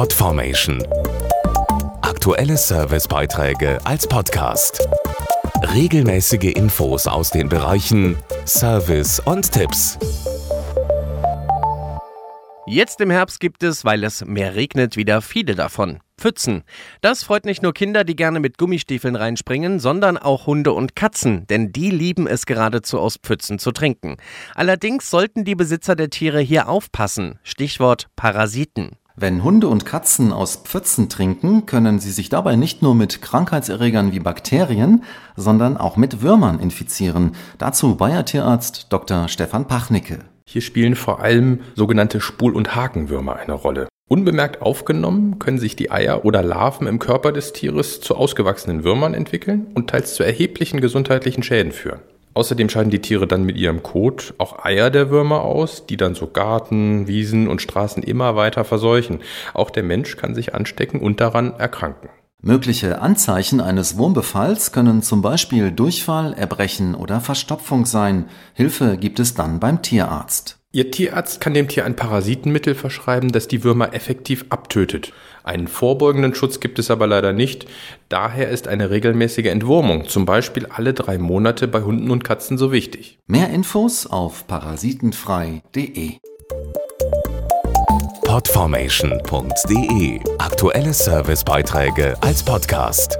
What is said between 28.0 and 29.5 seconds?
Parasiten. Wenn